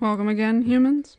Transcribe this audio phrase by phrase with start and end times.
[0.00, 1.16] Welcome again, humans.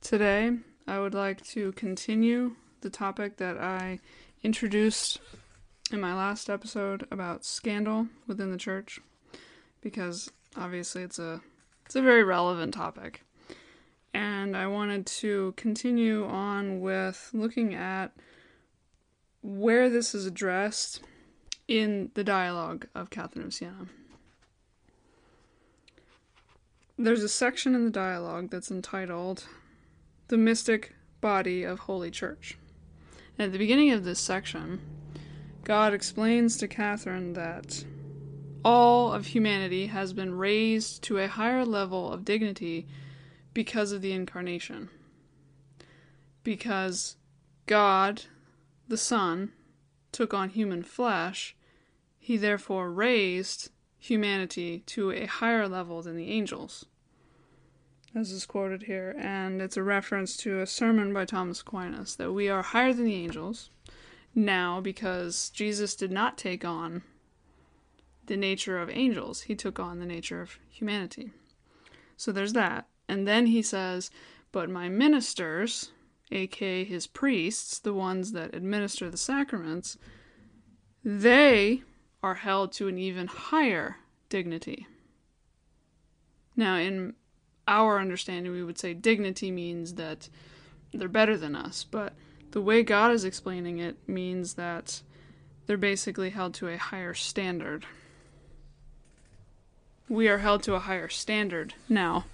[0.00, 0.50] Today,
[0.88, 4.00] I would like to continue the topic that I
[4.42, 5.20] introduced
[5.92, 8.98] in my last episode about scandal within the church
[9.80, 11.40] because obviously it's a
[11.84, 13.22] it's a very relevant topic.
[14.12, 18.10] And I wanted to continue on with looking at
[19.42, 21.00] where this is addressed
[21.68, 23.86] in the dialogue of Catherine of Siena.
[26.98, 29.46] There's a section in the dialogue that's entitled
[30.28, 32.56] The Mystic Body of Holy Church.
[33.38, 34.80] At the beginning of this section,
[35.62, 37.84] God explains to Catherine that
[38.64, 42.86] all of humanity has been raised to a higher level of dignity
[43.52, 44.88] because of the incarnation.
[46.44, 47.16] Because
[47.66, 48.22] God,
[48.88, 49.52] the Son,
[50.12, 51.56] took on human flesh,
[52.18, 53.70] he therefore raised
[54.06, 56.86] humanity to a higher level than the angels.
[58.14, 62.32] As is quoted here, and it's a reference to a sermon by Thomas Aquinas that
[62.32, 63.70] we are higher than the angels
[64.34, 67.02] now because Jesus did not take on
[68.26, 71.30] the nature of angels, he took on the nature of humanity.
[72.16, 72.86] So there's that.
[73.08, 74.10] And then he says,
[74.52, 75.92] But my ministers,
[76.32, 79.96] aka his priests, the ones that administer the sacraments,
[81.04, 81.82] they
[82.22, 84.86] are held to an even higher dignity.
[86.56, 87.14] Now, in
[87.68, 90.28] our understanding, we would say dignity means that
[90.92, 92.14] they're better than us, but
[92.52, 95.02] the way God is explaining it means that
[95.66, 97.84] they're basically held to a higher standard.
[100.08, 102.24] We are held to a higher standard now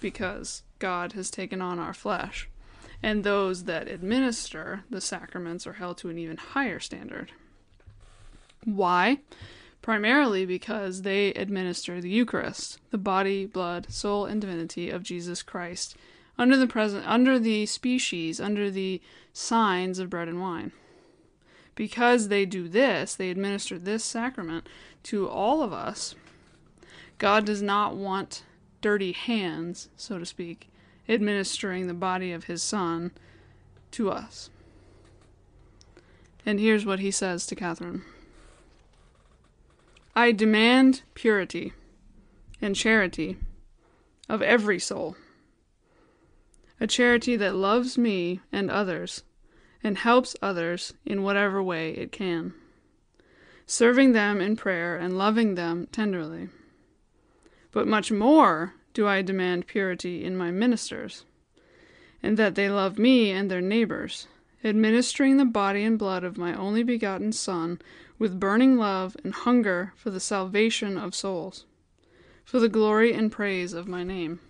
[0.00, 2.48] because God has taken on our flesh,
[3.02, 7.32] and those that administer the sacraments are held to an even higher standard.
[8.64, 9.20] Why?
[9.82, 15.96] Primarily because they administer the Eucharist, the body, blood, soul, and divinity of Jesus Christ,
[16.38, 19.00] under the present under the species, under the
[19.32, 20.72] signs of bread and wine.
[21.74, 24.66] Because they do this, they administer this sacrament
[25.04, 26.14] to all of us.
[27.18, 28.42] God does not want
[28.80, 30.68] dirty hands, so to speak,
[31.08, 33.12] administering the body of his son
[33.92, 34.50] to us.
[36.46, 38.02] And here's what he says to Catherine.
[40.14, 41.72] I demand purity
[42.60, 43.38] and charity
[44.28, 45.16] of every soul,
[46.80, 49.22] a charity that loves me and others
[49.82, 52.54] and helps others in whatever way it can,
[53.66, 56.48] serving them in prayer and loving them tenderly.
[57.72, 61.24] But much more do I demand purity in my ministers,
[62.22, 64.26] and that they love me and their neighbors,
[64.62, 67.80] administering the body and blood of my only begotten Son
[68.18, 71.64] with burning love and hunger for the salvation of souls,
[72.44, 74.40] for the glory and praise of my name.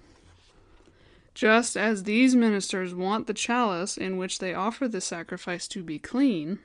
[1.34, 5.98] Just as these ministers want the chalice in which they offer the sacrifice to be
[5.98, 6.59] clean,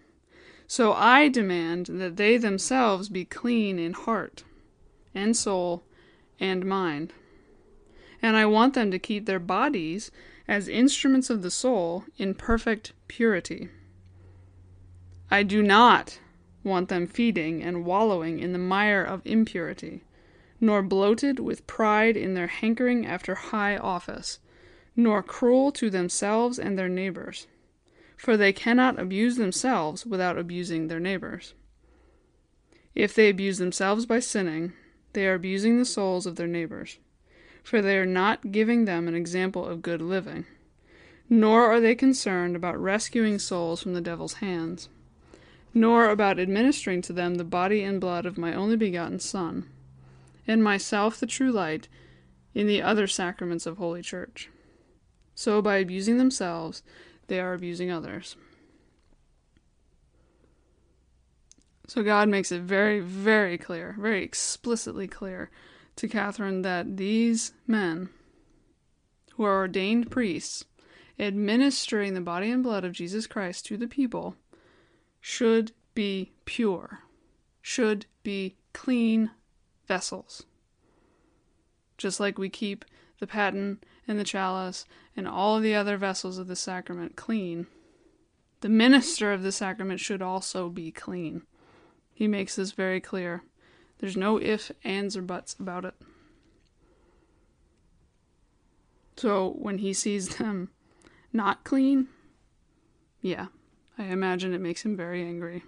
[0.67, 4.43] so I demand that they themselves be clean in heart,
[5.13, 5.83] and soul,
[6.39, 7.13] and mind.
[8.25, 10.09] And I want them to keep their bodies
[10.47, 13.69] as instruments of the soul in perfect purity.
[15.29, 16.19] I do not
[16.63, 20.05] want them feeding and wallowing in the mire of impurity,
[20.59, 24.39] nor bloated with pride in their hankering after high office,
[24.95, 27.45] nor cruel to themselves and their neighbors,
[28.17, 31.53] for they cannot abuse themselves without abusing their neighbors.
[32.95, 34.73] If they abuse themselves by sinning,
[35.13, 36.97] they are abusing the souls of their neighbors,
[37.65, 40.45] for they are not giving them an example of good living,
[41.29, 44.87] nor are they concerned about rescuing souls from the devil's hands
[45.77, 49.69] nor about administering to them the body and blood of my only begotten Son,
[50.47, 51.89] and myself the true light
[52.55, 54.49] in the other sacraments of Holy Church.
[55.35, 56.81] So by abusing themselves,
[57.27, 58.37] they are abusing others.
[61.87, 65.51] So God makes it very, very clear, very explicitly clear
[65.95, 68.09] to Catherine that these men,
[69.33, 70.65] who are ordained priests,
[71.19, 74.35] administering the body and blood of Jesus Christ to the people,
[75.21, 76.99] should be pure,
[77.61, 79.31] should be clean
[79.87, 80.43] vessels.
[81.97, 82.83] Just like we keep
[83.19, 87.67] the paten and the chalice and all the other vessels of the sacrament clean,
[88.61, 91.43] the minister of the sacrament should also be clean.
[92.13, 93.43] He makes this very clear.
[93.99, 95.95] There's no if, ands, or buts about it.
[99.17, 100.69] So when he sees them
[101.31, 102.07] not clean,
[103.21, 103.47] yeah,
[103.97, 105.63] I imagine it makes him very angry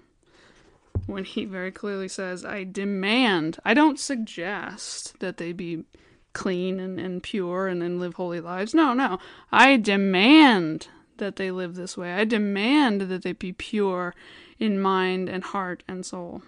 [1.08, 5.86] when he very clearly says, I demand, I don't suggest that they be
[6.34, 8.76] clean and, and pure and, and live holy lives.
[8.76, 9.18] No, no.
[9.52, 12.14] I demand that they live this way.
[12.14, 14.14] I demand that they be pure
[14.60, 16.44] in mind and heart and soul.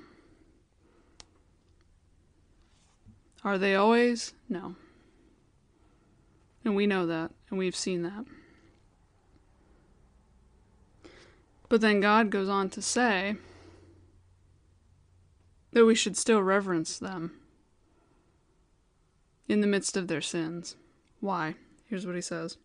[3.44, 4.34] Are they always?
[4.48, 4.76] No.
[6.66, 8.26] And we know that, and we've seen that.
[11.70, 13.36] But then God goes on to say
[15.72, 17.32] that we should still reverence them
[19.48, 20.76] in the midst of their sins.
[21.20, 21.56] Why?
[21.86, 22.58] Here's what he says.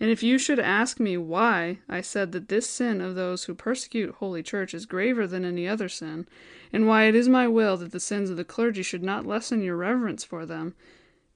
[0.00, 3.54] And if you should ask me why I said that this sin of those who
[3.54, 6.26] persecute Holy Church is graver than any other sin,
[6.72, 9.62] and why it is my will that the sins of the clergy should not lessen
[9.62, 10.74] your reverence for them,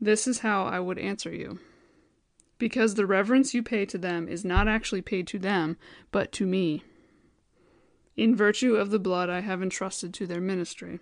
[0.01, 1.59] this is how I would answer you.
[2.57, 5.77] Because the reverence you pay to them is not actually paid to them,
[6.11, 6.83] but to me,
[8.17, 11.01] in virtue of the blood I have entrusted to their ministry.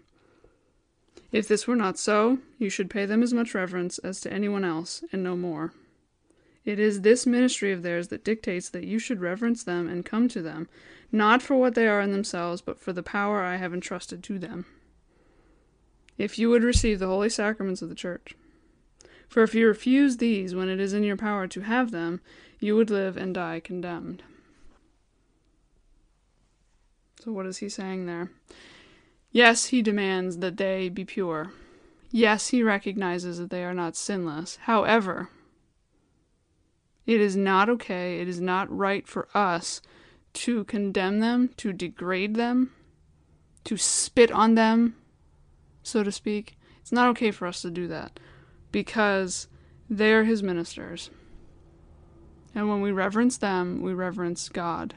[1.30, 4.64] If this were not so, you should pay them as much reverence as to anyone
[4.64, 5.72] else, and no more.
[6.64, 10.28] It is this ministry of theirs that dictates that you should reverence them and come
[10.28, 10.68] to them,
[11.10, 14.38] not for what they are in themselves, but for the power I have entrusted to
[14.38, 14.66] them.
[16.18, 18.34] If you would receive the holy sacraments of the Church.
[19.28, 22.20] For if you refuse these when it is in your power to have them,
[22.60, 24.22] you would live and die condemned.
[27.20, 28.30] So, what is he saying there?
[29.30, 31.52] Yes, he demands that they be pure.
[32.10, 34.56] Yes, he recognizes that they are not sinless.
[34.62, 35.30] However,
[37.06, 39.80] it is not okay, it is not right for us
[40.34, 42.72] to condemn them, to degrade them,
[43.64, 44.96] to spit on them,
[45.82, 46.56] so to speak.
[46.80, 48.18] It's not okay for us to do that
[48.70, 49.48] because
[49.88, 51.10] they are his ministers.
[52.54, 54.94] And when we reverence them, we reverence God.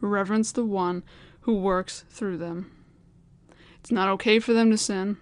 [0.00, 1.02] We reverence the one
[1.42, 2.70] who works through them.
[3.80, 5.16] It's not okay for them to sin.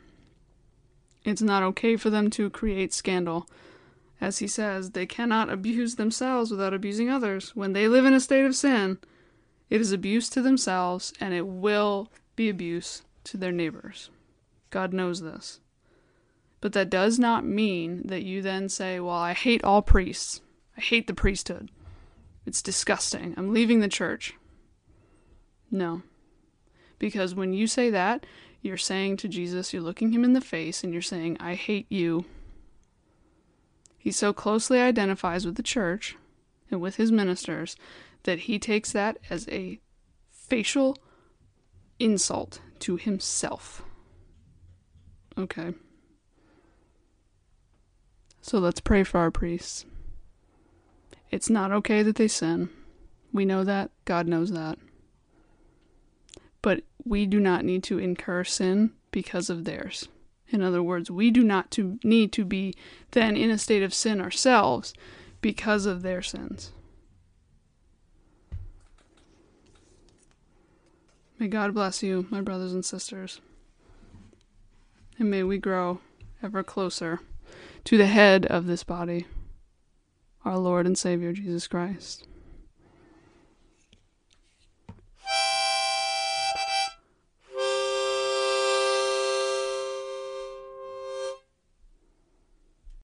[1.25, 3.47] It's not okay for them to create scandal.
[4.21, 7.57] As he says, they cannot abuse themselves without abusing others.
[7.57, 8.99] When they live in a state of sin,
[9.71, 14.11] it is abuse to themselves and it will be abuse to their neighbors.
[14.69, 15.61] God knows this.
[16.61, 20.43] But that does not mean that you then say, Well, I hate all priests.
[20.77, 21.71] I hate the priesthood.
[22.45, 23.35] It's disgusting.
[23.37, 24.35] I'm leaving the church.
[25.71, 26.03] No.
[26.99, 28.27] Because when you say that,
[28.61, 31.87] you're saying to Jesus, you're looking him in the face and you're saying, I hate
[31.91, 32.27] you
[34.01, 36.17] he so closely identifies with the church
[36.71, 37.77] and with his ministers
[38.23, 39.79] that he takes that as a
[40.31, 40.97] facial
[41.99, 43.83] insult to himself.
[45.37, 45.75] Okay.
[48.41, 49.85] So let's pray for our priests.
[51.31, 52.71] It's not okay that they sin.
[53.35, 53.91] We know that.
[54.07, 54.79] God knows that.
[56.63, 60.09] But we do not need to incur sin because of theirs.
[60.51, 62.75] In other words, we do not to need to be
[63.13, 64.93] then in a state of sin ourselves
[65.41, 66.73] because of their sins.
[71.39, 73.41] May God bless you, my brothers and sisters.
[75.19, 76.01] And may we grow
[76.43, 77.21] ever closer
[77.85, 79.27] to the head of this body,
[80.45, 82.27] our Lord and Savior Jesus Christ.